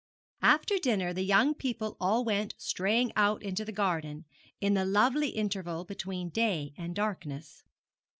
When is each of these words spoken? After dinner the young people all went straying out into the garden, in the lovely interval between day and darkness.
After 0.41 0.79
dinner 0.79 1.13
the 1.13 1.21
young 1.21 1.53
people 1.53 1.95
all 1.99 2.25
went 2.25 2.55
straying 2.57 3.11
out 3.15 3.43
into 3.43 3.63
the 3.63 3.71
garden, 3.71 4.25
in 4.59 4.73
the 4.73 4.83
lovely 4.83 5.29
interval 5.29 5.85
between 5.85 6.29
day 6.31 6.73
and 6.75 6.95
darkness. 6.95 7.61